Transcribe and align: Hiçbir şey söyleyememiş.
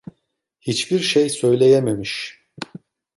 Hiçbir 0.61 0.99
şey 0.99 1.29
söyleyememiş. 1.29 2.43